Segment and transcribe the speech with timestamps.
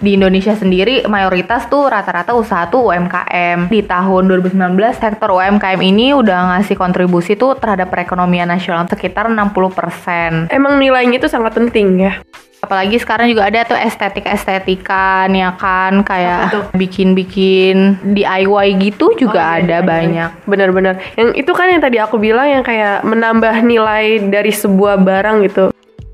[0.00, 3.68] di Indonesia sendiri mayoritas tuh rata-rata usaha tuh UMKM.
[3.68, 4.56] Di tahun 2019
[4.96, 10.48] sektor UMKM ini udah ngasih kontribusi tuh terhadap perekonomian nasional sekitar 60%.
[10.48, 12.12] Emang nilainya itu sangat penting ya.
[12.60, 19.64] Apalagi sekarang juga ada tuh estetik-estetikan ya kan kayak bikin-bikin DIY gitu juga Oh, iya,
[19.64, 20.30] ada iya, banyak.
[20.44, 20.94] Benar-benar.
[21.16, 25.69] Yang itu kan yang tadi aku bilang yang kayak menambah nilai dari sebuah barang gitu.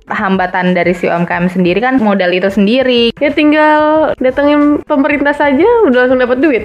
[0.07, 3.11] Hambatan dari si UMKM sendiri kan modal itu sendiri.
[3.19, 6.65] Ya tinggal datengin pemerintah saja udah langsung dapat duit.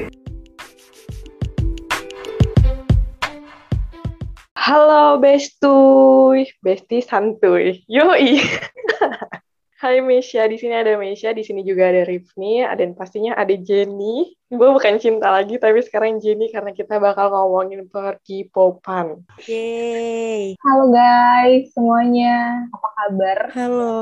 [4.54, 7.82] Halo Bestuy, Besti Santuy.
[7.90, 8.40] Yoi.
[9.82, 14.30] Hai Mesya, di sini ada Mesya, di sini juga ada Rifni, dan pastinya ada Jenny.
[14.46, 19.26] Gue bukan cinta lagi, tapi sekarang Jenny karena kita bakal ngomongin perkipopan.
[19.42, 20.54] Yeay.
[20.62, 23.40] Halo guys semuanya, apa kabar?
[23.58, 23.98] Halo.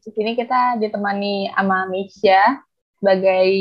[0.00, 2.64] Di sini kita ditemani sama Misha
[2.96, 3.52] sebagai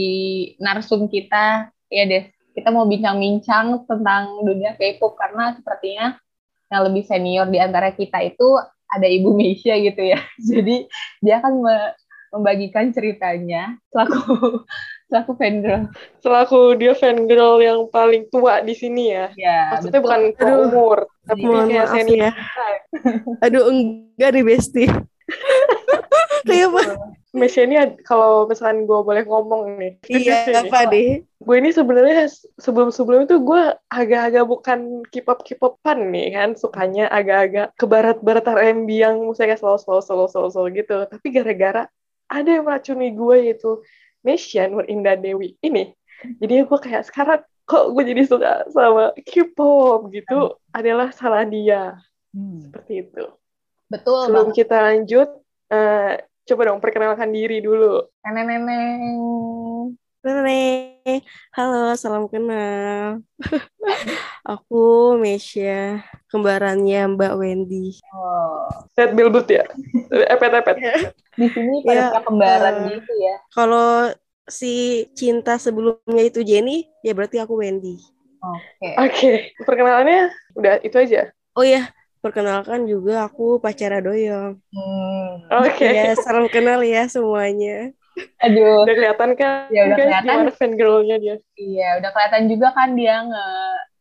[0.64, 1.68] narsum kita.
[1.92, 6.16] Ya deh, kita mau bincang-bincang tentang dunia K-pop karena sepertinya
[6.72, 8.64] yang lebih senior di antara kita itu
[8.94, 10.20] ada Ibu Misha gitu ya.
[10.54, 10.86] Jadi
[11.20, 11.94] dia akan me-
[12.34, 14.66] membagikan ceritanya selaku
[15.14, 15.86] selaku fangirl.
[16.18, 19.30] Selaku dia fangirl yang paling tua di sini ya.
[19.38, 20.06] Ya, Maksudnya betul.
[20.10, 20.60] bukan Aduh.
[20.66, 20.98] umur,
[21.30, 22.18] tapi Mohon kayak maaf senior.
[22.18, 22.32] ya.
[23.46, 24.86] Aduh, enggak nih, Besti.
[26.50, 26.82] Kayak apa?
[27.34, 29.92] Mesya ini kalau misalkan gue boleh ngomong nih.
[30.06, 31.26] Iya, apa deh?
[31.42, 32.30] Gue ini sebenarnya
[32.62, 39.18] sebelum-sebelum itu gue agak-agak bukan K-pop K-popan nih kan, sukanya agak-agak ke barat-barat R&B yang
[39.26, 41.10] musiknya slow slow slow slow slow gitu.
[41.10, 41.90] Tapi gara-gara
[42.30, 43.82] ada yang meracuni gue yaitu
[44.22, 45.90] Mesya Nur Indah Dewi ini.
[46.38, 51.98] Jadi gue kayak sekarang kok gue jadi suka sama K-pop gitu adalah salah dia
[52.34, 53.24] Hmm, seperti itu.
[53.94, 54.58] Betul Sebelum banget.
[54.66, 55.30] kita lanjut,
[55.70, 58.04] eh, coba dong perkenalkan diri dulu.
[58.28, 58.64] Neneng.
[60.24, 61.24] Nenek.
[61.52, 63.20] Halo, salam kenal.
[64.44, 67.96] Aku Mesya, kembarannya Mbak Wendy.
[68.12, 69.64] Oh, Set Bilbut ya?
[70.36, 70.80] Epet-epet.
[71.34, 73.36] di sini Ya, pada kembaran eh, gitu ya.
[73.52, 74.12] Kalau
[74.48, 78.00] si cinta sebelumnya itu Jenny, ya berarti aku Wendy.
[78.44, 78.90] Oke.
[79.00, 79.32] Oke,
[79.64, 81.32] perkenalannya udah itu aja.
[81.56, 81.92] Oh iya,
[82.24, 84.56] perkenalkan juga aku pacara doyong.
[84.72, 85.30] Hmm.
[85.60, 87.92] Oke, Ya, salam kenal ya semuanya.
[88.40, 88.86] Aduh.
[88.86, 90.32] udah kelihatan kan Ya, udah guys kelihatan.
[90.32, 91.36] gimana fangirl-nya dia.
[91.58, 93.46] Iya, udah kelihatan juga kan dia nge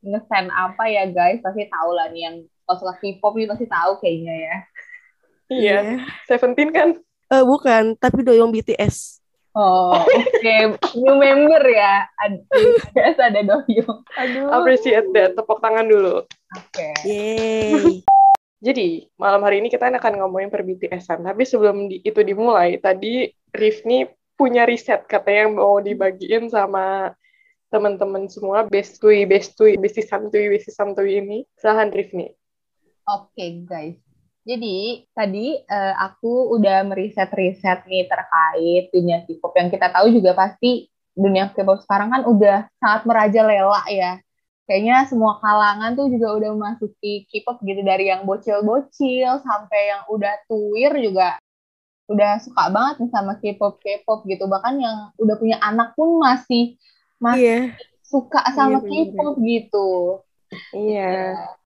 [0.03, 3.93] nge-send apa ya guys, pasti tahu lah nih yang kalau suka K-pop nih pasti tahu
[3.99, 4.57] kayaknya ya.
[5.49, 5.79] Iya,
[6.25, 6.89] Seventeen kan?
[7.29, 9.19] Eh, bukan, tapi doyong BTS.
[9.53, 10.57] Oh, oke.
[10.97, 12.09] New member ya.
[12.17, 14.01] Ada BTS ada Doyong.
[14.17, 14.49] Aduh.
[14.51, 16.25] Appreciate that, tepuk tangan dulu.
[16.57, 16.89] Oke.
[17.05, 18.01] Yeay.
[18.63, 21.27] Jadi, malam hari ini kita akan ngomongin per BTS-an.
[21.27, 24.07] Tapi sebelum di- itu dimulai, tadi Rifni
[24.39, 27.11] punya riset katanya yang mau dibagiin sama
[27.75, 31.43] teman-teman semua, bestui, bestui, besti santuy, besti santuy ini.
[31.59, 32.31] Silahkan Rifni.
[33.11, 33.99] Oke, guys.
[34.47, 40.87] Jadi tadi eh, aku udah meriset-riset nih terkait dunia K-pop yang kita tahu juga pasti
[41.15, 44.23] dunia K-pop sekarang kan udah sangat merajalela ya.
[44.63, 50.35] Kayaknya semua kalangan tuh juga udah memasuki K-pop gitu dari yang bocil-bocil sampai yang udah
[50.47, 51.37] tuir juga
[52.11, 54.45] udah suka banget nih sama K-pop K-pop gitu.
[54.47, 56.79] Bahkan yang udah punya anak pun masih
[57.19, 57.79] masih Iya.
[58.07, 59.13] suka sama Iya, bener-bener.
[59.19, 59.91] K-pop gitu.
[60.77, 61.15] Iya.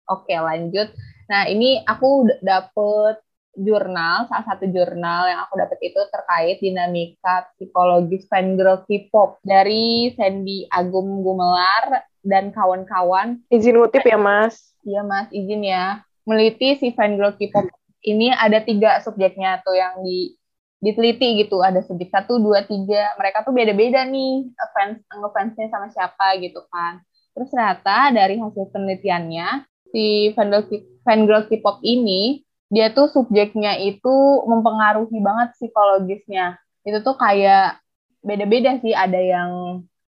[0.07, 0.89] Oke, lanjut.
[1.27, 3.19] Nah, ini aku dapet
[3.57, 10.69] jurnal, salah satu jurnal yang aku dapet itu terkait dinamika psikologis fangirl K-pop dari Sandy
[10.69, 13.39] Agum Gumelar dan kawan-kawan.
[13.49, 14.75] Izin ngutip ya, Mas.
[14.83, 16.03] Iya, Mas, izin ya.
[16.27, 17.71] Meliti si fangirl K-pop
[18.07, 20.35] ini ada tiga subjeknya tuh yang di
[20.83, 21.63] diteliti gitu.
[21.63, 23.15] Ada subjek satu, dua, tiga.
[23.19, 27.03] Mereka tuh beda-beda nih fans ngefansnya sama siapa gitu kan.
[27.35, 30.33] Terus ternyata dari hasil penelitiannya si
[31.03, 34.15] fangirl K-pop ini dia tuh subjeknya itu
[34.47, 36.59] mempengaruhi banget psikologisnya.
[36.83, 37.79] Itu tuh kayak
[38.23, 38.95] beda-beda sih.
[38.95, 39.51] Ada yang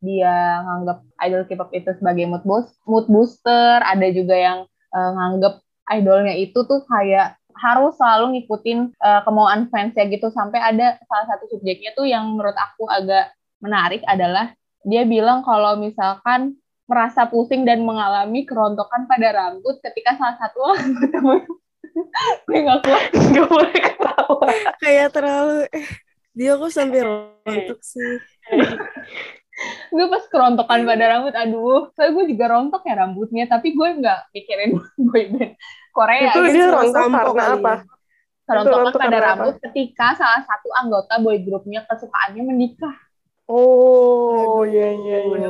[0.03, 3.79] dia nganggap idol K-pop itu sebagai mood boost, mood booster.
[3.87, 5.63] Ada juga yang eh, nganggap
[5.95, 10.29] idolnya itu tuh kayak harus selalu ngikutin eh, kemauan fansnya gitu.
[10.35, 13.31] Sampai ada salah satu subjeknya tuh yang menurut aku agak
[13.63, 14.51] menarik adalah
[14.83, 16.59] dia bilang kalau misalkan
[16.91, 21.19] merasa pusing dan mengalami kerontokan pada rambut ketika salah satu anggota
[22.51, 24.47] gue nggak kuat Gak boleh ketawa.
[24.83, 25.87] Kayak terlalu eh,
[26.35, 28.19] dia kok sampai rontok sih.
[29.93, 34.21] gue pas kerontokan pada rambut aduh soalnya gue juga rontok ya rambutnya tapi gue nggak
[34.33, 34.71] mikirin
[35.11, 35.53] boyband
[35.93, 36.55] Korea Itu gitu.
[36.57, 37.73] dia rontok karena kali apa?
[37.73, 37.79] ya.
[38.43, 39.27] kerontokan Kerontokan pada apa?
[39.29, 42.97] rambut ketika salah satu anggota boy groupnya kesukaannya menikah.
[43.53, 45.49] Oh, iya iya iya.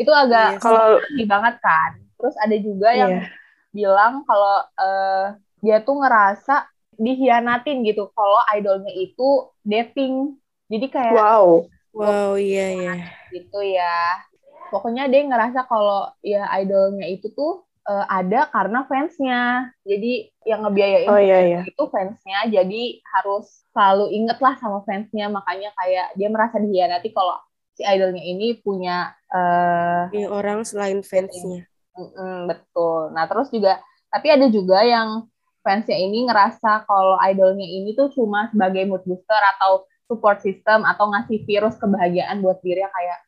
[0.00, 0.64] Itu agak Iya sih.
[0.64, 1.90] Kalau sedih banget kan.
[2.16, 3.28] Terus ada juga yang iya.
[3.76, 5.26] bilang kalau eh,
[5.60, 6.64] dia tuh ngerasa
[6.96, 10.40] dihianatin gitu kalau idolnya itu dating.
[10.72, 11.68] Jadi kayak Wow.
[11.90, 12.94] Wow, iya iya.
[13.34, 14.22] gitu ya.
[14.70, 19.74] Pokoknya dia ngerasa kalau ya idolnya itu tuh eh, ada karena fansnya.
[19.82, 21.60] Jadi yang ngebiayain Oh iya iya.
[21.66, 22.46] itu fansnya.
[22.46, 25.26] Jadi harus selalu inget lah sama fansnya.
[25.26, 27.34] Makanya kayak dia merasa dihianati kalau
[27.74, 31.66] si idolnya ini punya eh Ini orang selain fansnya.
[31.98, 33.10] Mm-mm, betul.
[33.10, 35.26] Nah, terus juga, tapi ada juga yang
[35.60, 41.06] fansnya ini ngerasa kalau idolnya ini tuh cuma sebagai mood booster atau support system atau
[41.14, 43.18] ngasih virus kebahagiaan buat dirinya kayak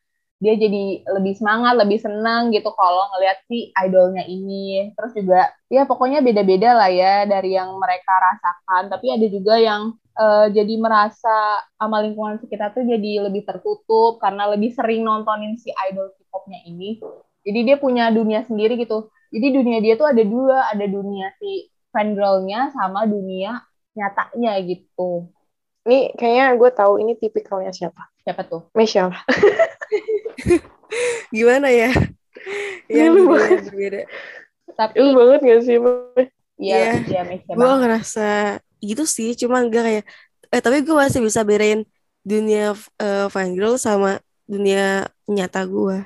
[0.43, 4.90] dia jadi lebih semangat, lebih senang gitu kalau ngelihat si idolnya ini.
[4.99, 8.90] Terus juga ya pokoknya beda-beda lah ya dari yang mereka rasakan.
[8.90, 14.50] Tapi ada juga yang eh, jadi merasa sama lingkungan sekitar tuh jadi lebih tertutup karena
[14.50, 16.99] lebih sering nontonin si idol K-popnya ini.
[17.46, 19.14] Jadi dia punya dunia sendiri gitu.
[19.31, 23.62] Jadi dunia dia tuh ada dua, ada dunia si fangirl-nya sama dunia
[23.94, 25.31] nyatanya gitu.
[25.82, 28.06] Ini kayaknya gue tahu ini tipikalnya siapa.
[28.23, 28.70] Siapa tuh?
[28.79, 29.11] Michelle.
[31.34, 31.90] Gimana ya?
[32.87, 34.06] Yang berbeda.
[34.79, 35.76] Tapi Lu banget gak sih?
[36.62, 36.93] Iya, Iya.
[37.11, 38.29] iya Michelle Gue ngerasa
[38.82, 40.05] gitu sih, cuma enggak kayak
[40.52, 41.87] eh tapi gue masih bisa bedain
[42.23, 46.02] dunia uh, fangirl sama dunia nyata gue.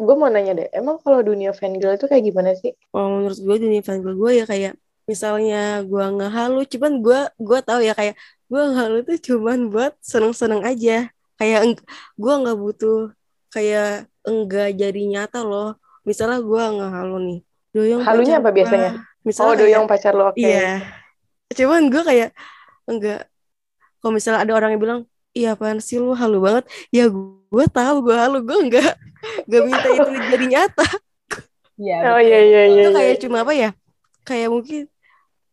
[0.00, 2.72] Gue mau nanya deh, emang kalau dunia fangirl itu kayak gimana sih?
[2.88, 7.80] Kalau menurut gue dunia fangirl gue ya kayak misalnya gue ngehalu, cuman gue gue tahu
[7.82, 8.14] ya kayak
[8.46, 11.10] gue ngehalu tuh cuman buat seneng-seneng aja.
[11.34, 11.82] Kayak
[12.14, 13.10] gue nggak butuh
[13.50, 15.74] kayak enggak jadi nyata loh.
[16.06, 17.38] Misalnya gue ngehalu nih,
[17.74, 18.56] doyong Halunya pacar apa gua.
[18.56, 18.90] biasanya?
[19.26, 20.38] Misalnya Oh, kayak- doyong pacar lo, oke.
[20.38, 20.70] Iya.
[21.50, 22.30] Cuman gue kayak
[22.86, 23.20] enggak.
[24.00, 25.00] Kalau misalnya ada orang yang bilang,
[25.36, 26.64] iya apaan sih lu halu banget.
[26.88, 28.38] Ya gue tahu gue halu.
[28.46, 28.94] Gue enggak
[29.44, 30.86] enggak minta itu jadi nyata.
[31.80, 31.96] Iya.
[32.12, 32.82] Oh iya iya iya.
[32.84, 32.96] itu iya.
[32.96, 33.70] kayak cuma apa ya?
[34.24, 34.84] Kayak mungkin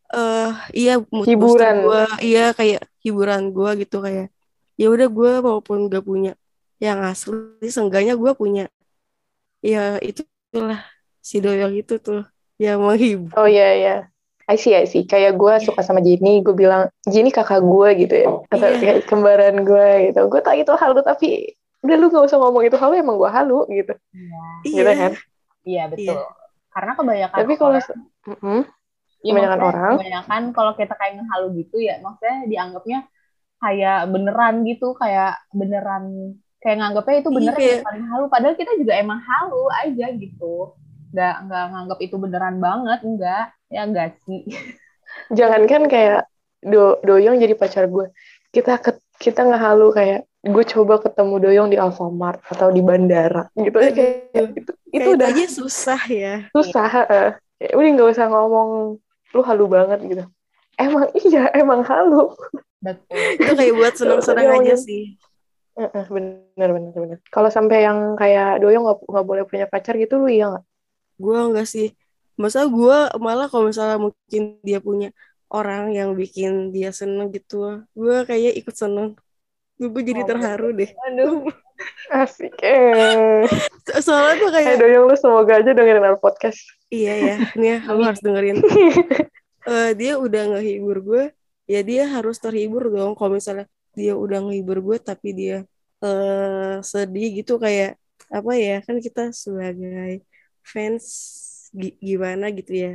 [0.07, 1.75] eh iya mood Hiburan.
[1.83, 4.31] gua, iya kayak hiburan gue gitu kayak
[4.79, 6.33] ya udah gue walaupun gak punya
[6.77, 8.69] yang asli seenggaknya gue punya
[9.59, 10.21] ya itu
[10.53, 10.79] itulah
[11.19, 12.23] si doyong itu tuh
[12.55, 13.95] yang menghibur Oh iya iya.
[14.47, 15.03] I see, I see.
[15.03, 18.31] Kayak gue suka sama Jenny, gue bilang, Jenny kakak gue gitu ya.
[18.47, 18.79] Atau Iya.
[18.79, 20.23] kayak kembaran gue gitu.
[20.31, 21.51] Gue tau itu halu, tapi
[21.83, 23.91] udah lu gak usah ngomong itu halu, emang gue halu gitu.
[24.15, 24.39] Iya.
[24.63, 25.11] Gitu kan.
[25.67, 26.23] Iya, betul.
[26.71, 27.75] Karena kebanyakan Tapi kalau...
[27.75, 28.59] orang, Mm-mm.
[29.27, 29.95] Ya kebanyakan maksudnya orang.
[29.99, 32.99] kebanyakan kalau kita kayak ngehalu gitu ya, maksudnya dianggapnya
[33.57, 36.03] kayak beneran gitu, kayak beneran
[36.57, 38.25] kayak nganggapnya itu Iya, beneran kayak- yang paling halu.
[38.31, 40.55] Padahal kita juga emang halu aja gitu.
[41.11, 43.45] Nggak, nggak nganggap itu beneran banget, enggak.
[43.67, 44.41] Ya enggak sih.
[45.37, 46.27] Jangankan kayak
[46.63, 48.11] do doyong jadi pacar gue.
[48.51, 53.77] Kita ke, kita ngehalu kayak gue coba ketemu doyong di Alfamart atau di bandara gitu
[53.83, 57.29] ya kayak itu, itu Kayak udah aja susah ya susah eh.
[57.59, 58.69] Kayak udah nggak usah ngomong
[59.35, 60.23] lu halu banget gitu.
[60.77, 62.31] Emang iya emang halu.
[62.79, 63.17] Betul.
[63.41, 64.63] itu kayak buat seneng-seneng Doyong.
[64.63, 65.03] aja sih.
[65.77, 67.17] Heeh, bener bener bener.
[67.29, 70.65] Kalau sampai yang kayak doyong nggak nggak boleh punya pacar gitu lu iya nggak?
[71.21, 71.93] Gue enggak sih.
[72.37, 75.09] Masa gue malah kalau misalnya mungkin dia punya
[75.49, 79.17] orang yang bikin dia seneng gitu gue kayaknya ikut seneng.
[79.77, 80.89] Gue jadi Oh, terharu deh.
[81.09, 81.45] Aduh.
[82.09, 83.43] asik eh.
[83.85, 86.59] So- soalnya tuh eh kayak doyong lu semoga aja dengerin our podcast.
[86.87, 88.57] Iya ya ini ya lu harus dengerin.
[89.67, 91.23] Eh, dia udah ngehibur gue
[91.67, 93.19] ya dia harus terhibur dong.
[93.19, 95.57] Kalau misalnya dia udah ngehibur gue tapi dia
[95.99, 97.99] eh sedih gitu kayak
[98.31, 100.23] apa ya kan kita sebagai
[100.63, 101.03] fans
[101.75, 102.93] gi- gimana gitu ya.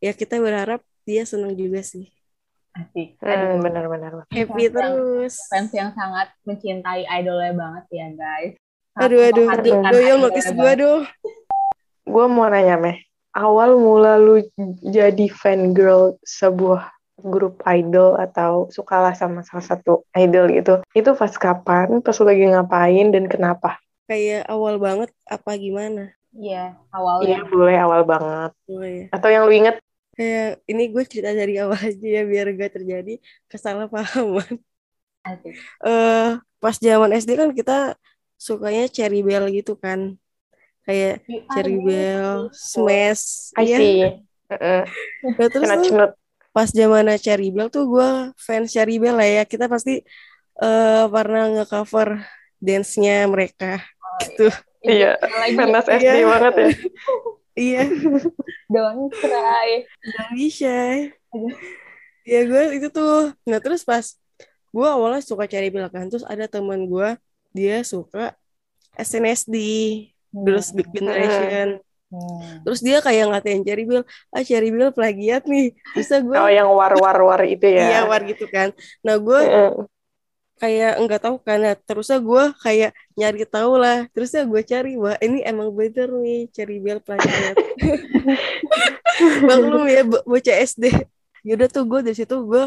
[0.00, 2.08] Ya kita berharap dia seneng juga sih
[2.76, 3.16] Asik.
[3.18, 3.60] hmm, Aduh.
[3.64, 8.52] bener bener happy Yang- terus fans yang sangat mencintai idolnya banget ya guys.
[8.92, 11.02] Sangat aduh aduh doyong idolnya notice gue dong
[12.06, 12.96] gue mau nanya meh
[13.36, 14.40] awal mula lu
[14.80, 16.88] jadi fan girl sebuah
[17.20, 22.44] grup idol atau sukalah sama salah satu idol gitu itu pas kapan pas lu lagi
[22.46, 27.38] ngapain dan kenapa kayak awal banget apa gimana Iya, iya awalnya.
[27.48, 29.08] boleh awal banget oh, ya.
[29.08, 29.76] atau yang lu inget
[30.16, 33.20] kayak ini gue cerita dari awal aja ya biar gak terjadi
[33.52, 34.58] kesalahpahaman
[35.26, 35.54] Asik.
[35.84, 36.30] eh
[36.62, 37.94] pas zaman SD kan kita
[38.40, 40.16] sukanya Cherry Bell gitu kan
[40.86, 43.78] kayak Cherry Bell, Smash, I iya.
[43.78, 43.94] see
[44.46, 44.82] Heeh.
[45.26, 46.14] Nah, terus tuh
[46.54, 48.08] pas zaman Cherry Bell tuh gue
[48.38, 49.42] fans Cherry Bell lah ya.
[49.42, 49.98] Kita pasti
[50.56, 52.22] eh pernah nge-cover
[52.62, 53.82] dance-nya mereka
[54.22, 54.48] gitu.
[54.86, 55.42] Iya, Iya.
[55.98, 56.68] SD banget ya
[57.56, 57.88] Iya,
[58.72, 59.88] don't cry.
[60.04, 60.76] dan bisa.
[62.26, 64.02] ya gue itu tuh nah terus pas
[64.74, 67.14] gue awalnya suka cari kan terus ada teman gue
[67.54, 68.34] dia suka
[68.98, 69.56] SNSD
[70.34, 72.62] Girls Big Generation Hmm.
[72.62, 76.70] terus dia kayak ngatain Cherry Bell ah Cherry Bell plagiat nih bisa gue Oh yang
[76.70, 77.82] war-war-war itu ya.
[77.82, 78.70] iya war gitu kan
[79.02, 79.40] nah gue.
[80.56, 84.08] Kayak enggak tahu kan nah, terusnya gue kayak nyari tahu lah.
[84.12, 87.56] Terusnya gue cari wah ini emang bener nih Cherry Bell plagiat
[89.44, 90.84] maklum ya bo- bocah SD
[91.46, 92.66] yaudah tuh gue dari situ gue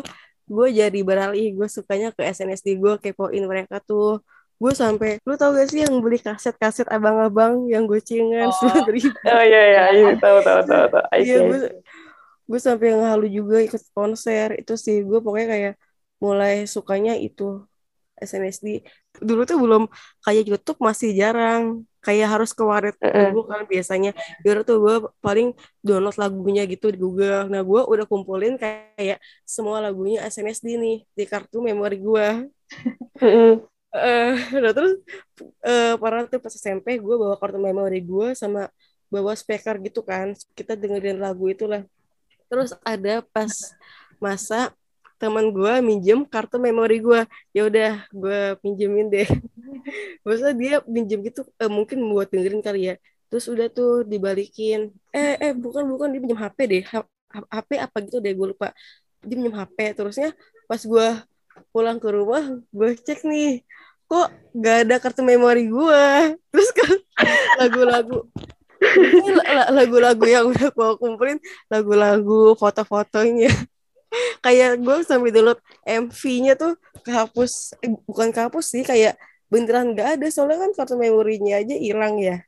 [0.49, 1.53] gue jadi beralih.
[1.57, 4.21] Gue sukanya ke SNSD gue kepoin mereka tuh.
[4.59, 8.55] Gue sampai lu tau gak sih yang beli kaset-kaset abang-abang yang gocengan Oh.
[8.57, 10.09] sepuluh ribu Oh iya iya, iya.
[10.19, 11.05] tahu tahu tahu tahu.
[11.15, 11.59] Iya gue
[12.49, 14.57] gue sampai ngehalu juga ikut konser.
[14.59, 15.73] Itu sih gue pokoknya kayak
[16.19, 17.63] mulai sukanya itu
[18.21, 18.83] SNSD
[19.19, 19.83] dulu tuh belum
[20.23, 21.83] kayak YouTube masih jarang.
[21.99, 23.35] Kayak harus ke warnet Heeh.
[23.35, 24.15] dulu kan biasanya.
[24.39, 25.51] Dulu tuh gue paling
[25.83, 27.51] download lagunya gitu di Google.
[27.51, 32.47] Nah gue udah kumpulin kayak semua lagunya SNSD nih di kartu memori gue
[33.19, 33.53] Heeh.
[33.89, 35.01] Eh, nah terus
[35.65, 38.71] eh parah tuh pas SMP gue bawa kartu memori gue sama
[39.11, 40.31] bawa speaker gitu kan.
[40.55, 41.83] Kita dengerin lagu itulah.
[42.47, 43.51] Terus ada pas
[44.23, 44.71] masa
[45.19, 47.21] teman gue minjem kartu memori gue
[47.55, 49.27] ya udah gue pinjemin deh.
[50.25, 52.95] Masa dia pinjem gitu eh, mungkin buat dengerin kali ya.
[53.29, 54.89] Terus udah tuh dibalikin.
[55.11, 56.83] Eh eh bukan bukan dia pinjam HP deh.
[56.87, 57.11] H-
[57.53, 58.71] HP apa gitu deh gue lupa.
[59.21, 60.31] Dia pinjam HP terusnya
[60.69, 61.07] pas gue
[61.73, 63.61] pulang ke rumah gue cek nih
[64.09, 66.05] kok gak ada kartu memori gue
[66.49, 66.93] terus kan
[67.61, 68.25] lagu-lagu
[69.69, 71.37] lagu-lagu yang udah gue kumpulin
[71.69, 73.53] lagu-lagu foto-fotonya
[74.45, 76.73] kayak gue sambil download MV-nya tuh
[77.05, 79.15] kehapus eh, bukan kehapus sih kayak
[79.49, 80.27] beneran gak ada.
[80.29, 82.41] Soalnya kan kartu memorinya aja hilang ya.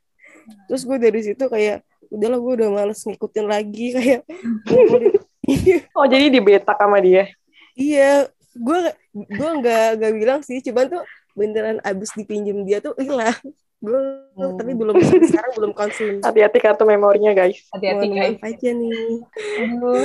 [0.70, 3.86] Terus gue dari situ kayak udahlah gue udah males ngikutin lagi.
[3.96, 4.20] Kayak
[5.98, 7.26] Oh jadi dibetak sama dia.
[7.74, 8.78] Iya, gue
[9.10, 11.02] gue nggak nggak bilang sih, cuman tuh
[11.34, 13.34] beneran abis dipinjem dia tuh hilang.
[13.82, 14.00] Gue
[14.32, 14.56] Hmm.
[14.56, 14.96] tapi belum
[15.28, 16.22] sekarang belum konsul.
[16.24, 17.68] Hati-hati kartu memorinya guys.
[17.68, 18.38] Hati-hati guys.
[18.40, 19.20] aja nih.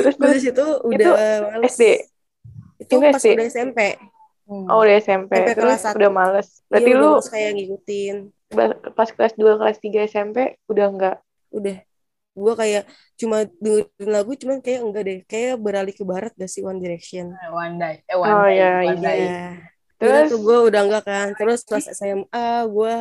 [0.04, 0.42] Terus terus.
[0.44, 1.14] situ udah
[1.48, 1.72] males.
[1.72, 1.84] SD?
[2.78, 3.28] Itu Itu pas SD?
[3.34, 3.80] udah SMP.
[4.44, 4.66] Hmm.
[4.68, 5.32] Oh udah SMP.
[5.32, 6.48] SMP Terus kelas udah males.
[6.68, 8.16] Berarti Iya, lu kayak ngikutin.
[8.92, 11.18] pas kelas 2 kelas 3 SMP udah enggak.
[11.50, 11.78] Udah.
[12.34, 12.84] Gue kayak
[13.16, 15.20] cuma dengerin lagu, cuman kayak enggak deh.
[15.24, 17.32] Kayak beralih ke barat gak sih One Direction.
[17.50, 18.04] One Day.
[18.04, 18.56] Eh, One Oh, Day.
[18.56, 19.02] iya, One iya.
[19.02, 19.20] Day.
[19.20, 19.46] Iya.
[19.98, 21.28] Terus gue udah enggak kan.
[21.34, 22.96] Terus pas SMA gue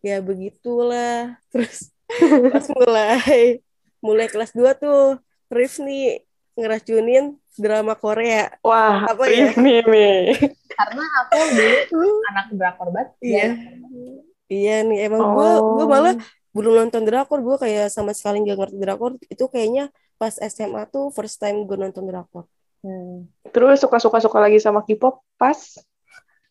[0.00, 1.36] ya begitulah.
[1.52, 1.90] Terus
[2.52, 3.60] pas mulai
[4.00, 8.50] mulai kelas 2 tuh Rif nih ngeracunin drama Korea.
[8.60, 9.52] wah, Apa ya?
[9.54, 10.20] ini nih.
[10.70, 11.38] Karena aku
[11.90, 13.08] dulu anak drakor banget.
[13.20, 13.38] Iya.
[13.38, 13.48] ya.
[14.50, 15.78] Iya nih emang gue Oh.
[15.78, 16.14] gue malah
[16.50, 19.86] belum nonton drakor gue kayak sama sekali nggak ngerti drakor itu kayaknya
[20.18, 22.50] pas SMA tuh first time gue nonton drakor.
[22.82, 23.30] Hmm.
[23.52, 25.58] Terus suka-suka suka lagi sama K-pop pas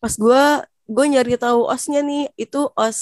[0.00, 0.42] Pas gue
[0.90, 2.98] gue nyari tahu osnya nih itu os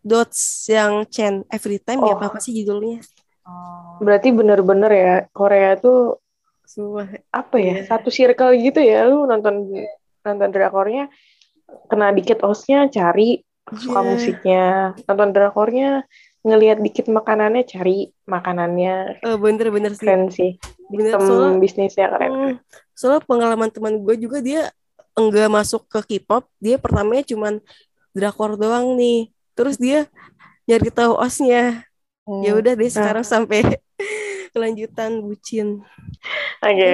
[0.00, 2.18] dots yang Chen every time ya Oh.
[2.18, 3.04] apa sih judulnya?
[3.44, 4.00] Oh.
[4.00, 6.16] berarti bener-bener ya Korea tuh
[6.64, 7.88] Semua apa ya Iya.
[7.88, 9.72] satu circle gitu ya lu nonton
[10.20, 11.08] nonton drakornya
[11.86, 14.06] kena dikit osnya cari suka Iya.
[14.06, 14.64] musiknya
[15.04, 16.04] nonton drakornya
[16.40, 19.98] ngelihat dikit makanannya cari makanannya Eh, bener-bener sih.
[19.98, 20.52] keren sih
[20.88, 22.54] Bener soalnya bisnisnya keren Hmm,
[22.92, 24.68] soalnya pengalaman teman gue juga dia
[25.18, 27.58] enggak masuk ke K-pop, dia pertamanya cuman
[28.14, 29.34] drakor doang nih.
[29.58, 30.06] Terus dia
[30.70, 31.82] nyari tahu osnya.
[32.22, 32.44] Hmm.
[32.46, 32.94] Ya udah deh Nah.
[32.94, 33.60] sekarang sampai
[34.54, 35.82] kelanjutan bucin.
[36.62, 36.88] oke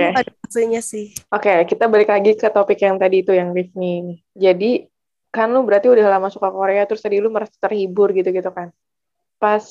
[0.45, 1.15] fasenya sih.
[1.33, 4.21] Oke, kita balik lagi ke topik yang tadi itu yang Rifni.
[4.35, 4.87] Jadi
[5.35, 8.71] kan lu berarti udah lama suka Korea terus tadi lu merasa terhibur gitu-gitu kan.
[9.43, 9.65] Pas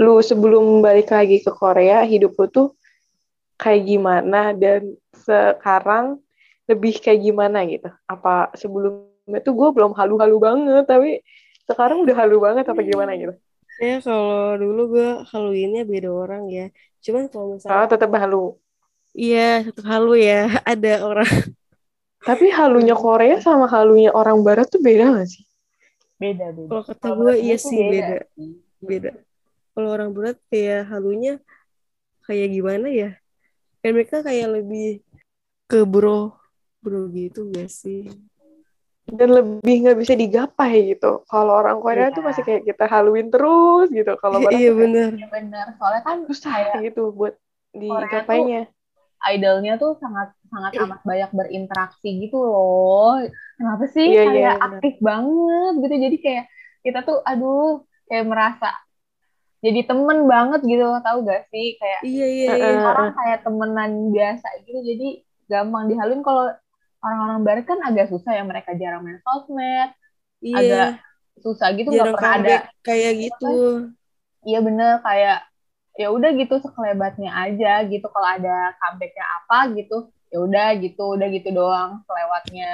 [0.00, 2.68] lu sebelum balik lagi ke Korea, hidup lu tuh
[3.60, 6.23] kayak gimana dan sekarang
[6.64, 7.88] lebih kayak gimana gitu.
[8.08, 11.20] Apa sebelumnya tuh gue belum halu-halu banget tapi
[11.64, 13.34] sekarang udah halu banget apa gimana gitu.
[13.80, 16.66] Ya kalau dulu gue Halloweennya beda orang ya.
[17.02, 18.56] Cuman kalau Oh, misalnya tetap halu.
[19.14, 21.30] iya satu halu ya ada orang
[22.24, 25.44] Tapi halunya Korea sama halunya orang barat tuh beda gak sih?
[26.16, 26.68] Beda, beda.
[26.70, 28.50] kalau kata gue iya sih beda sih.
[28.80, 29.10] beda.
[29.74, 31.36] Kalau orang berat kayak halunya
[32.24, 33.10] kayak gimana ya?
[33.82, 34.88] Kayak mereka kayak lebih
[35.68, 36.32] ke bro
[36.84, 38.12] bro gitu gak sih?
[39.04, 41.20] dan lebih nggak bisa digapai gitu.
[41.28, 42.16] Kalau orang Korea Iya.
[42.16, 44.16] tuh masih kayak kita Halloween terus gitu.
[44.16, 45.12] Kalau barat iya bener.
[45.12, 45.66] Iya benar.
[45.76, 47.36] Soalnya kan susah kayak gitu buat
[47.70, 48.64] digapainya.
[49.24, 53.20] idolnya tuh sangat sangat amat banyak berinteraksi gitu loh.
[53.60, 54.68] Kenapa sih Iya, iya, kayak benar.
[54.72, 55.94] aktif banget gitu.
[56.00, 56.44] Jadi kayak
[56.80, 58.68] kita tuh aduh kayak merasa
[59.60, 62.80] jadi temen banget gitu loh tahu gak sih kayak Iya iya iya.
[62.84, 65.08] orang kayak temenan biasa gitu jadi
[65.48, 66.52] gampang dihaluin kalau
[67.04, 69.90] orang-orang barat kan agak susah ya mereka jarang main sosmed
[70.44, 70.54] Iya.
[70.58, 70.86] agak
[71.44, 72.54] susah gitu nggak pernah ada
[72.86, 73.46] kayak gitu.
[74.48, 75.36] iya bener kayak
[76.00, 79.94] ya udah gitu sekelebatnya aja gitu kalau ada comebacknya apa gitu
[80.32, 82.66] ya udah gitu udah gitu doang kelewatnya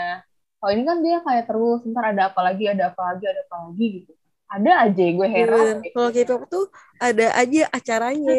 [0.58, 3.56] kalau ini kan dia kayak terus ntar ada apa lagi ada apa lagi ada apa
[3.68, 4.12] lagi gitu
[4.54, 5.74] ada aja gue Iya, heran bener.
[5.94, 6.64] Kalau K-pop tuh
[7.06, 8.32] ada aja acaranya.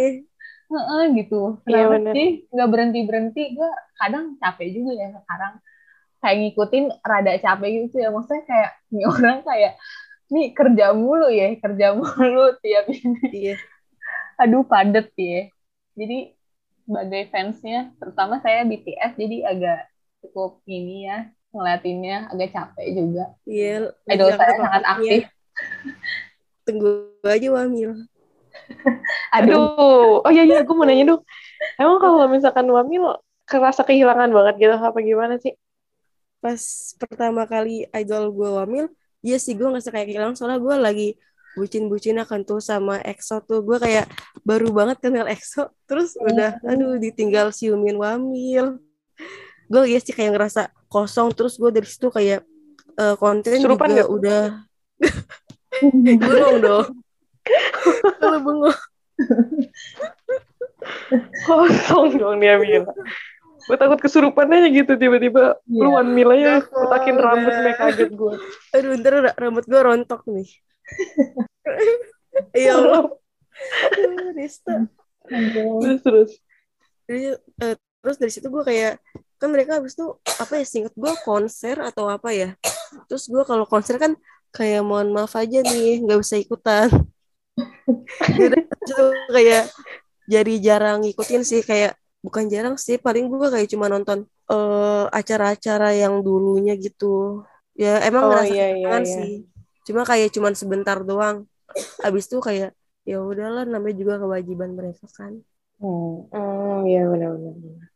[0.71, 1.35] Heeh, gitu
[1.69, 2.15] Iya, kenapa bener.
[2.15, 3.69] sih nggak berhenti berhenti gue
[3.99, 5.53] kadang capek juga ya sekarang
[6.21, 9.73] kayak ngikutin rada capek gitu ya maksudnya kayak ini orang kayak
[10.31, 13.55] nih kerja mulu ya kerja mulu tiap ini Iya.
[14.39, 15.49] aduh padet ya
[15.97, 16.33] jadi
[16.87, 19.79] sebagai fansnya terutama saya BTS jadi agak
[20.21, 21.17] cukup ini ya
[21.51, 23.91] ngeliatinnya agak capek juga Iya.
[24.07, 24.89] idol saya sangat ya.
[24.95, 25.21] aktif
[26.61, 27.91] Tunggu aja Wamil.
[29.35, 31.21] aduh Aduh, oh iya iya, gue mau nanya dong.
[31.81, 33.17] Emang kalau misalkan Wamil
[33.49, 35.57] kerasa kehilangan banget gitu, apa gimana sih?
[36.41, 36.61] Pas
[36.97, 38.85] pertama kali idol gue Wamil,
[39.21, 41.09] iya sih gue ngerasa kayak kehilangan soalnya gue lagi
[41.53, 43.61] bucin-bucin akan tuh sama EXO tuh.
[43.61, 44.09] Gue kayak
[44.41, 48.81] baru banget kenal EXO terus udah aduh ditinggal siumin Wamil.
[49.69, 51.31] Gue ya sih kayak ngerasa kosong.
[51.37, 52.43] Terus gue dari situ kayak
[52.97, 54.09] eh, konten Kesurupan juga nggak?
[54.09, 54.41] udah
[56.25, 56.87] bengong dong.
[58.19, 58.79] Kalau bengong.
[61.45, 62.89] Kosong dong dia bilang.
[63.61, 65.81] Gue takut kesurupan aja gitu tiba-tiba Iya.
[65.81, 68.33] lu Wamil aja Nggak, kotakin rambut nih kaget gue.
[68.71, 70.49] aduh ntar ra- rambut gue rontok nih.
[72.55, 73.11] Ya Allah
[74.33, 74.87] Rista.
[75.27, 76.31] Terus terus.
[77.05, 78.97] Jadi, eh, terus dari situ gue kayak
[79.35, 82.55] kan mereka habis itu apa ya singkat gue konser atau apa ya.
[83.05, 84.15] Terus gue kalau konser kan
[84.49, 86.87] kayak mohon maaf aja nih nggak bisa ikutan.
[88.39, 88.71] Jadi
[89.27, 89.67] kayak
[90.23, 95.93] jadi jarang ngikutin sih kayak bukan jarang sih paling gue kayak cuma nonton eh, acara-acara
[95.93, 97.41] yang dulunya gitu
[97.73, 99.13] ya emang Oh, ngerasa iya, iya, kehilangan iya.
[99.17, 99.31] sih
[99.81, 101.49] cuma kayak cuman sebentar doang
[101.99, 105.41] abis itu kayak ya udahlah namanya juga kewajiban mereka kan
[105.81, 106.29] Hmm.
[106.29, 107.89] Oh iya benar-benar.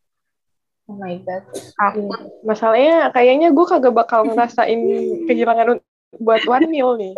[0.90, 1.46] oh my god
[1.78, 2.10] aku
[2.42, 4.82] Masalahnya kayaknya gue kagak bakal ngerasain
[5.30, 5.78] kehilangan
[6.18, 7.14] buat Wamil nih.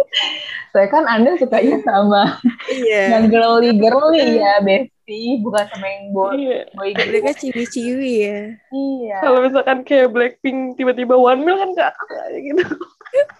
[0.76, 2.36] saya kan anda sukanya sama
[2.68, 4.60] iya yang girly girly ya
[5.08, 6.60] Besti bukan sama yang boy Iya.
[6.76, 7.08] boy group.
[7.08, 8.40] mereka ciwi-ciwi ya.
[8.76, 9.18] Iya.
[9.24, 12.64] Kalau misalkan kayak Blackpink tiba-tiba One Mil kan gak kayak gitu.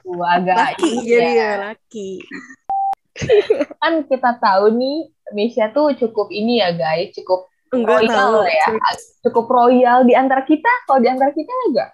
[0.08, 1.20] Gua agak laki ya.
[1.28, 2.24] ya laki.
[3.84, 7.12] Kan kita tahu nih Misha tuh cukup ini ya guys.
[7.12, 8.48] Cukup enggak royal tahu.
[8.48, 8.68] ya.
[9.28, 10.72] Cukup royal di antara kita.
[10.88, 11.90] Kalau di antara kita enggak.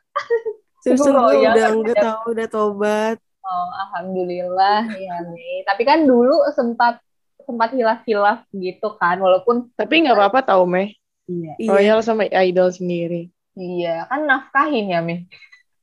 [0.85, 3.17] Cukup royal udah kan, enggak tahu udah tobat.
[3.41, 5.65] Oh alhamdulillah ya nih.
[5.65, 7.01] Tapi kan dulu sempat
[7.43, 10.95] sempat hilaf-hilaf gitu kan walaupun Tapi nggak apa-apa tau Meh.
[11.25, 11.53] iya.
[11.55, 13.29] Iya Royal sama idol sendiri.
[13.53, 15.23] iya kan nafkahin ya Meh.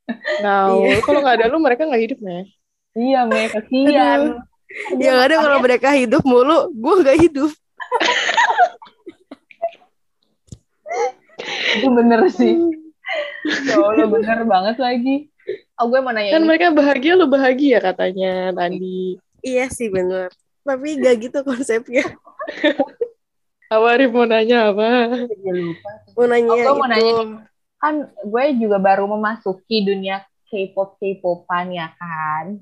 [0.43, 0.99] Nah, Iya.
[1.01, 2.43] kalau nggak ada lu mereka nggak hidup Meh.
[2.93, 4.43] iya Meh kasihan.
[4.95, 7.51] Yang ada kalau mereka hidup mulu gue nggak hidup.
[11.75, 12.55] Itu bener sih.
[13.65, 15.15] Ya Allah bener banget lagi.
[15.75, 16.47] Oh gue mau nanya Kan ini.
[16.47, 19.17] mereka bahagia lu bahagia katanya tadi.
[19.41, 20.29] iya sih bener
[20.61, 22.05] tapi gak gitu konsepnya
[23.71, 24.87] Awarif mau nanya apa?
[25.47, 27.47] Lupa mau nanya Oh, gue mau itu nanya
[27.81, 32.61] kan gue juga baru memasuki dunia K-pop K-popan ya kan.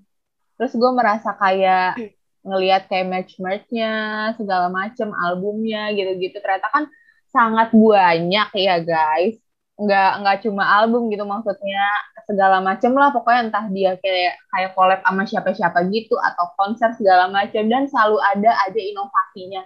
[0.56, 2.00] Terus gue merasa kayak
[2.46, 3.92] ngelihat kayak merch-merchnya
[4.40, 6.84] segala macem albumnya gitu-gitu ternyata kan
[7.28, 9.36] sangat banyak ya guys.
[9.80, 11.80] Nggak nggak cuma album gitu maksudnya
[12.28, 17.32] segala macem lah pokoknya entah dia kayak kayak collab sama siapa-siapa gitu atau konser segala
[17.32, 19.62] macam dan selalu ada aja inovasinya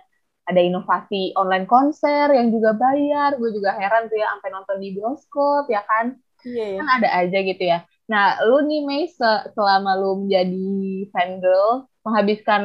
[0.50, 3.40] ada inovasi online konser yang juga bayar.
[3.40, 6.14] Gue juga heran tuh ya sampai nonton di bioskop ya kan.
[6.46, 7.78] iya ya Kan ada aja gitu ya.
[8.12, 10.68] Nah, lu nih Mei se- selama lu menjadi
[11.14, 12.64] fangirl menghabiskan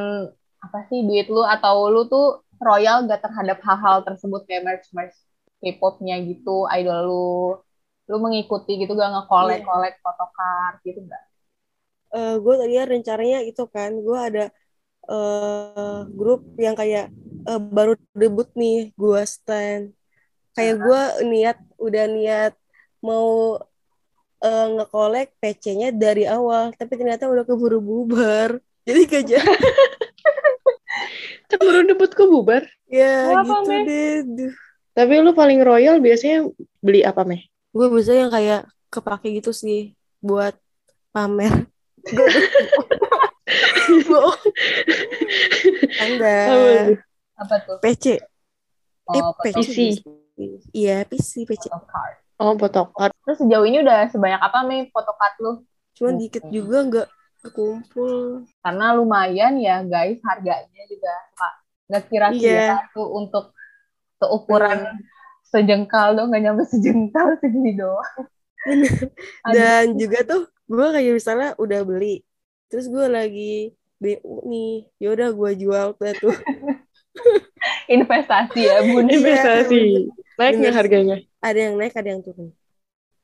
[0.64, 5.14] apa sih duit lu atau lu tuh royal gak terhadap hal-hal tersebut kayak merch-merch
[5.60, 7.28] K-popnya gitu, idol lu.
[8.08, 11.22] Lu mengikuti gitu gak nge-collect-collect photocard gitu gak?
[12.40, 14.44] gue tadi rencananya itu kan gue ada
[15.12, 17.12] eh, grup yang kayak
[17.48, 19.92] eh, baru debut nih gue stand
[20.56, 22.52] kayak gue niat udah niat
[23.04, 23.60] mau
[24.40, 28.50] eh, ngekolek PC-nya dari awal tapi ternyata udah keburu bubar
[28.88, 29.66] jadi gak jadi
[31.88, 32.62] debut ke bubar.
[32.88, 33.84] ya Kenapa, gitu Meh?
[33.88, 34.54] deh Duh.
[34.98, 36.46] Tapi lu paling royal biasanya
[36.80, 37.42] beli apa Meh?
[37.68, 40.56] gue bisa yang kayak kepake gitu sih buat
[41.08, 41.64] pamer
[44.08, 44.40] Bohong.
[45.98, 46.36] Anda
[47.36, 47.78] Apa tuh?
[47.78, 48.18] PC
[49.06, 50.04] Oh, Eh, photo PC.
[50.70, 51.66] Iya, PC, PC.
[51.66, 52.14] photocard.
[52.36, 53.10] Oh, photocard.
[53.24, 55.52] Terus sejauh ini udah sebanyak apa nih photocard lu?
[55.94, 57.06] Cuman dikit juga nggak
[57.40, 58.44] kekumpul.
[58.60, 61.52] Karena lumayan ya guys harganya juga Pak.
[61.88, 62.92] Nggak kira-kira Iya.
[62.92, 63.56] tuh untuk
[64.18, 64.98] seukuran
[65.48, 68.22] sejengkal dong, nggak nyampe sejengkal segini doang.
[68.68, 69.54] Aduh.
[69.54, 72.20] Dan juga tuh gue kayak misalnya udah beli,
[72.68, 76.36] terus gue lagi BU nih, yaudah gue jual tuh tuh.
[77.90, 79.10] investasi ya bun.
[79.10, 80.06] Investasi.
[80.38, 81.16] Naik nggak harganya?
[81.42, 82.54] Ada yang naik, ada yang turun.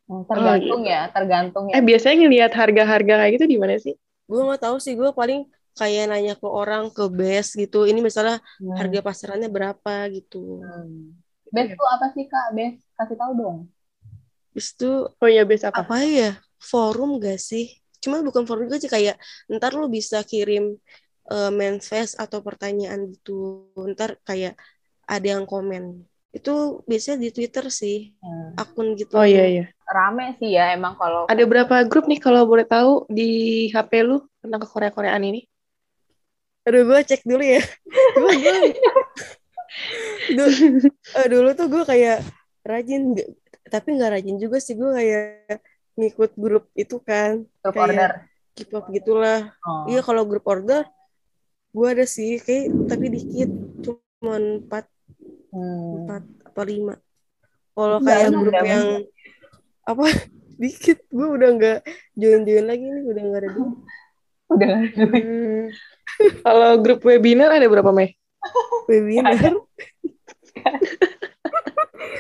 [0.05, 0.91] Tergantung gitu.
[0.91, 1.79] ya, tergantung ya.
[1.79, 3.95] Eh, biasanya ngelihat harga-harga kayak gitu di mana sih?
[4.27, 7.85] Gue nggak tahu sih, gue paling kayak nanya ke orang ke base gitu.
[7.87, 8.75] Ini misalnya Hmm.
[8.79, 10.63] harga pasarannya berapa gitu.
[10.63, 11.19] Hmm.
[11.55, 12.47] Best tuh apa sih kak?
[12.55, 13.59] Best kasih tahu dong.
[14.55, 15.83] Terus itu Oh iya, base apa?
[15.83, 16.31] apa ya?
[16.63, 17.75] Forum gak sih?
[18.03, 19.17] Cuma bukan forum juga sih kayak
[19.51, 20.79] ntar lu bisa kirim
[21.25, 23.67] eh, manifest atau pertanyaan gitu.
[23.75, 24.55] Ntar kayak
[25.09, 26.05] ada yang komen.
[26.35, 28.59] Itu biasanya di Twitter sih, Hmm.
[28.59, 29.15] akun gitu.
[29.17, 29.65] Oh iya, iya.
[29.85, 33.29] Rame sih ya emang kalau Ada berapa grup nih kalau boleh tahu di
[33.71, 35.45] HP lu tentang ke Korea-Koreaan ini?
[36.65, 37.61] Aduh, gue cek dulu ya.
[38.17, 38.57] Gue, gue,
[40.33, 40.57] dulu,
[40.91, 42.19] eh, dulu tuh gue kayak
[42.65, 43.13] rajin,
[43.69, 44.73] tapi nggak rajin juga sih.
[44.73, 45.61] Gue kayak
[45.95, 48.11] ngikut grup itu kan, grup kayak order.
[48.55, 49.51] K-pop gitulah.
[49.67, 49.91] Oh.
[49.91, 50.87] Iya, kalau grup order,
[51.75, 53.51] gue ada sih, kayak tapi dikit,
[53.85, 54.87] cuma empat,
[55.55, 56.03] Hmm.
[56.03, 56.95] empat apa lima.
[57.79, 58.87] Kalau kayak ada, grup yang
[59.85, 60.05] apa
[60.63, 61.79] dikit, gue udah nggak
[62.17, 63.73] join-join lagi nih, udah nggak ada duit.
[64.49, 65.65] Udah Hmm.
[66.41, 68.15] Kalau grup webinar ada berapa, Mei?
[68.87, 69.35] webinar.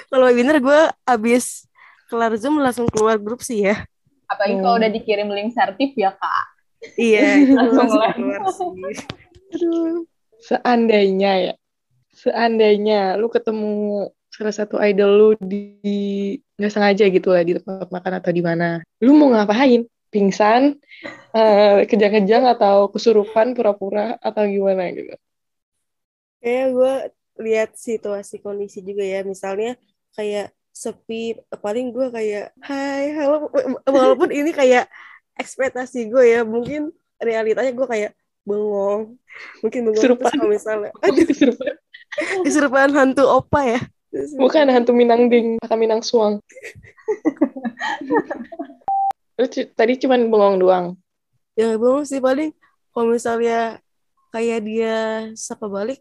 [0.08, 1.66] Kalau webinar gue abis
[2.06, 3.84] kelar Zoom langsung keluar grup sih ya.
[4.24, 4.80] apalagi kalau Hmm.
[4.80, 6.44] udah dikirim link sertif ya kak.
[6.96, 7.22] Iya,
[7.60, 9.06] Langsung langsung keluar sih.
[9.54, 10.08] Aduh.
[10.40, 11.54] Seandainya ya,
[12.10, 15.64] seandainya lu ketemu salah satu idol lu di
[16.56, 19.86] nggak sengaja gitu lah di tempat makan atau di mana, lu mau ngapain?
[20.08, 20.80] Pingsan,
[21.34, 25.14] eh, kejang-kejang atau kesurupan pura-pura atau gimana gitu?
[26.40, 26.94] Kayak gue
[27.44, 29.24] lihat situasi kondisi juga ya.
[29.24, 29.76] Misalnya
[30.14, 33.50] kayak sepi, paling gue kayak hai, halo.
[33.86, 34.90] Walaupun ini kayak
[35.38, 38.12] ekspektasi gue ya, mungkin realitanya gue kayak
[38.44, 39.16] bengong.
[39.62, 40.32] Mungkin bengong Kesurupan.
[40.36, 41.74] kalau misalnya, aduh, Kesurupan.
[42.46, 43.80] kesurupan hantu opa ya.
[44.38, 46.38] Bukan hantu Minang Ding, atau Minang Suang.
[49.34, 50.86] lu tadi cuman bengong doang.
[51.52, 52.50] ya bengong sih paling
[52.90, 53.78] kalau misalnya
[54.28, 54.96] kayak dia
[55.34, 55.98] sapa balik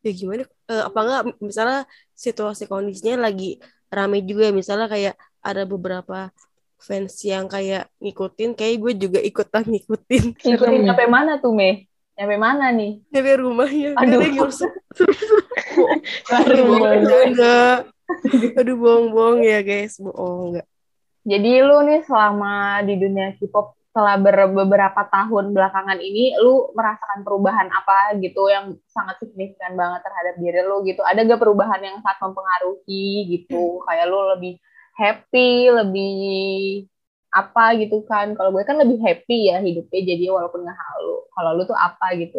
[0.00, 6.34] ya gimana Eh, apa enggak misalnya situasi kondisinya lagi rame juga misalnya kayak ada beberapa
[6.76, 10.86] fans yang kayak ngikutin kayak gue juga ikutan ngikutin Ngikutin ya.
[10.90, 11.86] nyampe mana tuh Mei?
[12.18, 12.98] Nyampe mana nih?
[13.08, 14.26] dari rumahnya Aduh.
[16.26, 17.78] Serem bohong enggak
[18.58, 20.66] aduh bohong-bohong ya guys bohong enggak
[21.26, 27.24] Jadi lu nih selama di dunia K-pop setelah ber- beberapa tahun belakangan ini, lu merasakan
[27.26, 31.00] perubahan apa gitu yang sangat signifikan banget terhadap diri lu gitu?
[31.02, 33.82] Ada gak perubahan yang sangat mempengaruhi gitu?
[33.88, 34.52] Kayak lu lebih
[35.00, 36.14] happy, lebih
[37.40, 38.26] apa gitu kan?
[38.36, 41.14] Kalau gue kan lebih happy ya hidupnya, jadi walaupun nggak halu.
[41.34, 42.38] Kalau lu tuh apa gitu?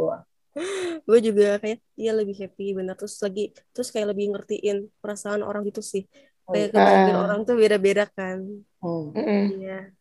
[1.08, 5.62] gue juga kayak iya lebih happy bener terus lagi terus kayak lebih ngertiin perasaan orang
[5.70, 6.04] gitu sih
[6.48, 7.24] kayak kebahagiaan Ah.
[7.24, 8.40] orang tuh beda-beda kan
[8.78, 9.12] Hmm.
[9.58, 9.92] Iya.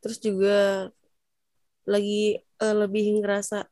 [0.00, 0.90] Terus juga
[1.86, 3.64] lagi eh, lebih ngerasa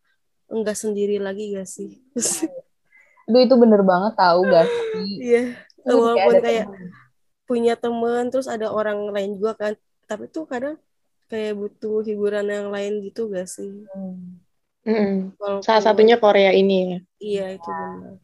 [0.49, 2.01] enggak sendiri lagi gak sih?
[3.29, 5.13] Aduh itu bener banget tahu gak sih?
[5.21, 5.43] Iya.
[5.85, 6.89] Lu Walaupun kayak temen.
[7.45, 9.73] punya teman terus ada orang lain juga kan.
[10.09, 10.81] Tapi tuh kadang
[11.29, 13.85] kayak butuh hiburan yang lain gitu gak sih?
[13.93, 14.41] Hmm.
[14.89, 15.37] Mm-mm.
[15.37, 16.99] Walaupun, Salah satunya Korea ini ya.
[17.21, 18.17] Iya itu benar.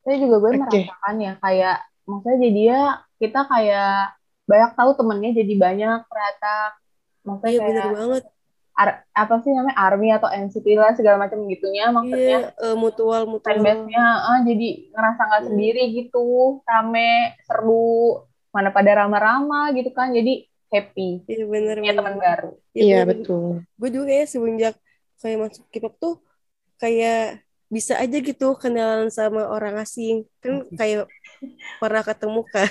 [0.00, 0.58] Saya juga gue Oke.
[0.64, 1.76] merasakan ya kayak
[2.08, 2.82] maksudnya jadi ya
[3.18, 6.54] kita kayak banyak tahu temennya jadi banyak ternyata.
[7.22, 8.22] Maksudnya Iya kayak bener banget.
[8.72, 12.54] ar- apa sih namanya army atau NCT lah segala macam gitunya maksudnya.
[12.54, 13.50] Iya eh, mutual mutual.
[13.50, 15.50] fanbase-nya ah, jadi ngerasa nggak Hmm.
[15.50, 16.26] sendiri gitu.
[16.62, 17.10] Rame
[17.42, 21.26] seru mana pada rama-rama gitu kan jadi happy.
[21.26, 22.50] Iya bener punya teman baru.
[22.72, 23.66] Iya, betul.
[23.74, 24.74] Gue juga ya semenjak
[25.18, 26.14] kayak masuk K-pop tuh
[26.78, 30.22] kayak bisa aja gitu kenalan sama orang asing.
[30.38, 31.10] Kan kayak
[31.76, 32.70] pernah ketemu kan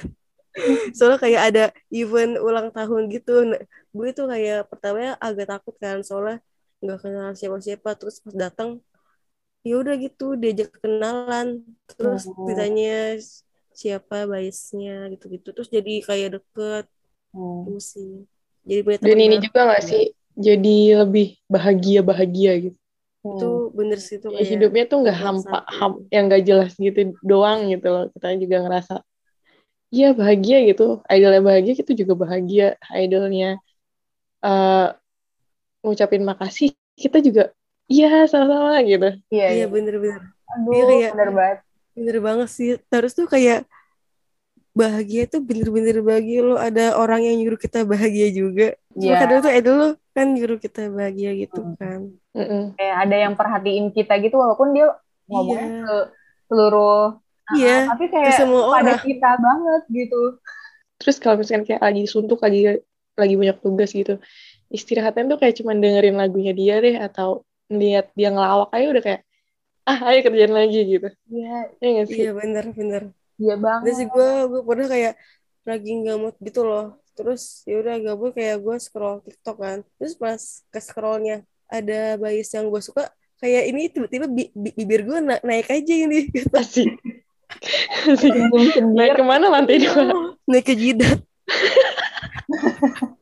[0.98, 3.34] soalnya kayak ada event ulang tahun gitu.
[3.50, 3.62] Nah,
[3.94, 6.38] gue tuh kayak pertamanya agak takut kan soalnya
[6.84, 7.90] nggak kenal siapa-siapa.
[8.00, 8.70] Terus pas datang
[9.68, 11.62] ya udah gitu diajak kenalan.
[11.90, 12.46] Terus Oh.
[12.50, 13.18] ditanya
[13.78, 15.54] siapa biasnya gitu-gitu.
[15.54, 16.86] Terus jadi kayak deket.
[17.36, 17.68] Hmm.
[17.70, 18.26] tuh sih.
[18.68, 20.04] Jadi punya Dan ini juga nggak sih
[20.38, 22.80] jadi lebih bahagia-bahagia gitu.
[23.28, 27.68] itu bener sih tuh Ya, hidupnya tuh nggak hampa, ham, yang nggak jelas gitu doang
[27.68, 28.06] gitu loh.
[28.16, 28.96] Kita juga ngerasa
[29.88, 33.58] iya bahagia gitu idolnya bahagia kita juga bahagia idolnya
[34.44, 34.92] uh,
[35.82, 37.44] ngucapin makasih kita juga
[37.88, 39.66] iya sama-sama gitu Iya, iya iya.
[39.68, 41.58] bener-bener Aduh, Iya, kayak- bener banget.
[41.98, 43.64] bener banget sih terus tuh kayak
[44.78, 49.18] bahagia tuh bener-bener bahagia lo ada orang yang nyuruh kita bahagia juga Cuma Iya.
[49.26, 51.74] kadang tuh idol lo kan nyuruh kita bahagia gitu Hmm.
[51.78, 52.00] kan
[52.38, 52.64] Mm-mm.
[52.78, 54.94] Kayak ada yang perhatiin kita gitu walaupun dia
[55.26, 55.82] ngomongnya Iya.
[55.82, 55.96] ke
[56.48, 57.18] seluruh
[57.56, 59.00] Iya, tapi kayak semua pada orang.
[59.08, 60.22] kita banget gitu.
[60.98, 62.82] terus kalau misalkan kayak lagi suntuk lagi
[63.18, 64.18] lagi banyak tugas gitu
[64.74, 69.22] istirahatnya tuh kayak cuman dengerin lagunya dia deh atau lihat dia ngelawak aja udah kayak
[69.88, 71.08] ah ayo kerjaan lagi gitu.
[71.32, 72.20] Iya, ya sih?
[72.28, 73.04] iya bener bener.
[73.40, 73.94] Iya banget.
[73.96, 75.14] sih gue gue pernah kayak
[75.70, 76.86] lagi nggak mood gitu loh.
[77.16, 79.78] Terus ya udah gabut kayak gue scroll TikTok kan.
[79.98, 80.42] Terus pas
[80.74, 81.36] ke scrollnya
[81.72, 83.08] ada bias yang gue suka
[83.40, 86.52] kayak ini tiba-tiba bi- bi- bibir gue na- naik aja ini gitu.
[86.52, 86.90] asik
[88.98, 91.20] naik ke mana lantai dua naik ke jidat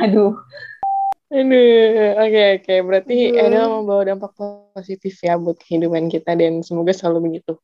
[0.00, 0.32] Aduh,
[1.30, 2.74] Aduh, oke oke.
[2.82, 3.46] Berarti Aduh.
[3.46, 4.34] Edel membawa dampak
[4.74, 7.54] positif ya buat kehidupan kita dan semoga selalu begitu.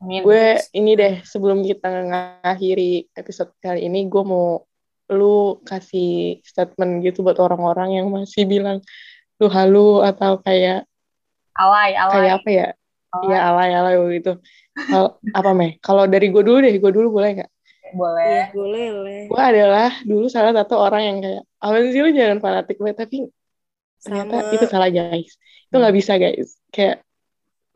[0.00, 0.24] amin.
[0.24, 4.64] Gue ini deh sebelum kita ngakhiri episode kali ini, gue mau
[5.12, 8.80] lu kasih statement gitu buat orang-orang yang masih bilang
[9.36, 10.88] lu halu atau kayak
[11.58, 12.12] alay, alay.
[12.16, 12.68] kayak apa ya?
[13.14, 13.28] Alay.
[13.30, 14.32] Ya alay alay gitu.
[14.74, 15.70] Hal- apa meh?
[15.82, 17.50] Kalau dari gue dulu deh, gue dulu boleh nggak?
[17.90, 18.22] Boleh.
[18.22, 22.38] Iya boleh leh Gue adalah dulu salah satu orang yang kayak, apa sih lu jangan
[22.38, 23.16] fanatik banget, tapi
[24.00, 25.30] ternyata sama itu salah guys
[25.68, 27.04] itu nggak bisa guys kayak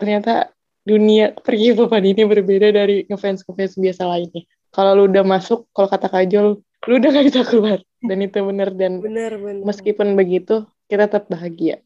[0.01, 0.51] ternyata
[0.85, 4.42] dunia perhidupan ini berbeda dari ngefans ngefans biasa lainnya
[4.73, 8.68] kalau lu udah masuk kalau kata kajol lu udah gak bisa keluar dan itu bener
[8.77, 11.81] dan bener bener meskipun begitu kita tetap bahagia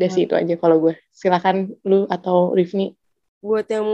[0.00, 0.16] dari Hmm.
[0.16, 0.96] situ aja kalau gue.
[1.12, 2.96] Silakan lu atau Rifni.
[3.44, 3.84] Buat yang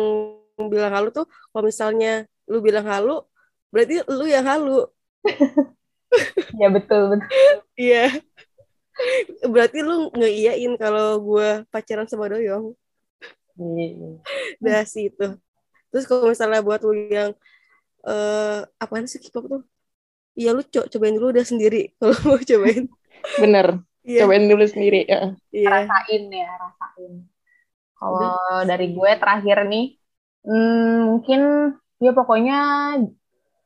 [0.57, 3.21] bilang halu tuh kalau misalnya lu bilang halu
[3.69, 4.87] berarti lu yang halu.
[6.57, 7.29] Ya betul, betul.
[7.77, 8.09] iya.
[9.45, 12.73] Berarti lu ngeiyain kalau gue pacaran sama Doyong.
[13.59, 14.17] Iya.
[14.63, 15.37] udah sih itu.
[15.93, 17.35] Terus kalau misalnya buat lu yang
[18.07, 19.63] eh apaan sih K-pop tuh?
[20.39, 22.85] Iya lu co cobain dulu udah sendiri kalau mau cobain.
[23.37, 23.67] Bener
[24.07, 27.27] iya cobain dulu sendiri ya iya Rasain ya, rasain.
[27.97, 29.97] Kalau dari gue terakhir nih,
[30.45, 31.41] hmm, mungkin
[31.97, 32.61] ya pokoknya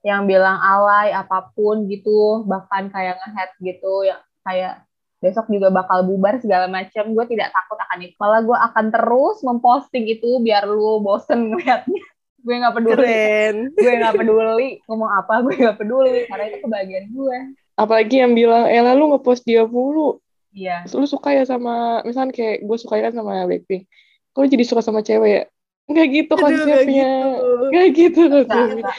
[0.07, 4.87] yang bilang alay apa pun gitu, bahkan kayak ngehead gitu, ya kayak
[5.19, 7.11] besok juga bakal bubar segala macam.
[7.11, 8.15] Gue tidak takut akan itu.
[8.23, 12.03] Malah gue akan terus memposting itu biar lu bosen ngeliatnya.
[12.47, 12.97] gue nggak peduli.
[12.97, 17.39] keren Gue nggak peduli ngomong apa, gue nggak peduli karena itu kebahagiaan gue.
[17.81, 20.83] apalagi yang bilang Ella lu ngepost dia mulu Iya.
[20.91, 23.87] lu suka ya sama misalnya kayak gue suka kan sama Blackpink
[24.35, 25.43] lu jadi suka sama cewek ya
[25.87, 27.47] nggak gitu Aduh, konsepnya gitu.
[27.71, 28.97] nggak gitu Nggak, konsepnya nggak.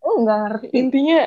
[0.00, 0.66] Oh, nggak ngerti.
[0.74, 1.20] intinya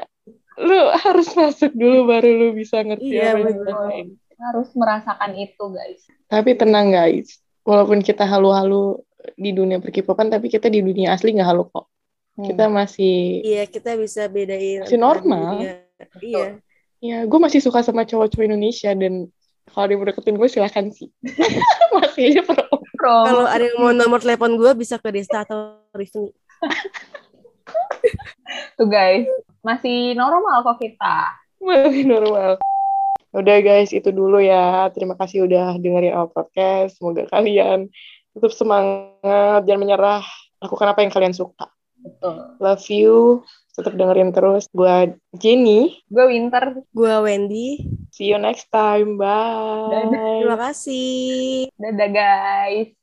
[0.60, 3.63] lu harus masuk dulu baru lu bisa ngerti Iya, apa yang betul.
[3.63, 4.08] dirasain.
[4.39, 6.02] Harus merasakan itu, guys.
[6.26, 9.04] tapi tenang guys walaupun kita halu-halu
[9.36, 11.91] di dunia perkipopan tapi kita di dunia asli nggak halu kok
[12.32, 12.48] Hmm.
[12.48, 15.60] kita masih iya kita bisa bedain Masih normal.
[16.24, 16.56] iya
[17.00, 19.28] ya gue masih suka sama cowok-cowok Indonesia dan
[19.71, 21.10] kalau dia mau deketin gue silahkan sih.
[21.95, 22.63] Masih aja pro
[22.99, 23.15] Pro.
[23.32, 26.36] kalau ada yang mau nomor telepon gue bisa ke Desta atau Rifni.
[28.75, 29.27] Tuh guys,
[29.63, 31.32] masih normal kok kita.
[31.63, 32.60] masih normal.
[33.32, 33.95] Udah guys.
[33.95, 34.91] Itu dulu ya.
[34.91, 36.99] Terima kasih udah dengerin our podcast.
[36.99, 37.88] Semoga kalian
[38.36, 40.23] tetap semangat jangan menyerah.
[40.60, 41.67] Lakukan apa yang kalian suka.
[41.99, 42.36] Betul.
[42.63, 46.84] love you tetap dengerin terus gue Jenny Gue Winter.
[46.91, 47.79] gue Wendy
[48.12, 50.43] see you next time bye Dadah.
[50.43, 52.99] terima kasih Dadah guys.